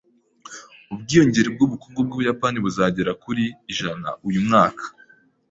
Ubwiyongere 0.93 1.47
bw'ubukungu 1.55 1.99
bw'Ubuyapani 2.07 2.57
buzagera 2.65 3.11
kuri 3.23 3.43
.% 3.23 3.43
uyu 4.27 4.39
mwaka. 4.47 4.83